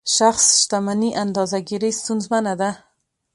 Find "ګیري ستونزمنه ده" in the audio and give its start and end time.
1.67-2.71